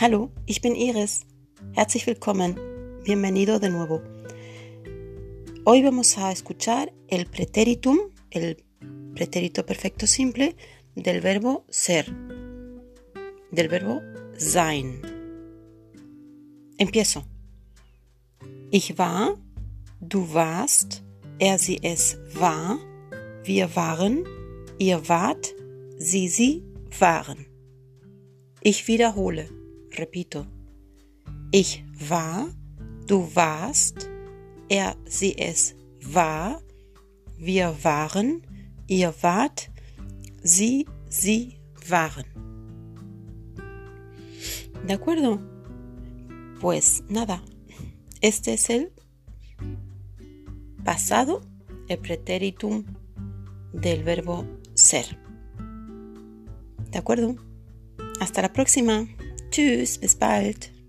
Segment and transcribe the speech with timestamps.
[0.00, 1.26] Hallo, ich bin Iris.
[1.72, 2.56] Herzlich willkommen.
[3.04, 4.00] Bienvenido de nuevo.
[5.66, 7.98] Hoy vamos a escuchar el pretéritum,
[8.30, 8.64] el
[9.14, 10.56] pretérito perfecto simple
[10.94, 12.06] del verbo ser,
[13.50, 14.00] del verbo
[14.38, 15.02] sein.
[16.78, 17.24] Empiezo.
[18.70, 19.36] Ich war,
[20.00, 21.02] du warst,
[21.40, 22.78] er, sie, es war,
[23.44, 24.24] wir waren,
[24.78, 25.54] ihr wart,
[25.98, 26.62] sie, sie
[26.98, 27.46] waren.
[28.60, 29.48] Ich wiederhole,
[29.96, 30.46] repito.
[31.50, 32.54] Ich war,
[33.06, 34.10] du warst,
[34.68, 36.62] er, sie, es war,
[37.38, 38.42] wir waren,
[38.86, 39.70] ihr wart,
[40.42, 41.56] sie, sie
[41.88, 42.26] waren.
[44.86, 45.40] ¿De acuerdo?
[46.60, 47.42] Pues nada,
[48.20, 48.92] este es el
[50.90, 51.40] pasado,
[51.86, 52.84] el pretéritum
[53.72, 55.16] del verbo ser.
[56.90, 57.36] ¿De acuerdo?
[58.20, 59.06] Hasta la próxima.
[59.50, 60.79] Tschüss, bis bald.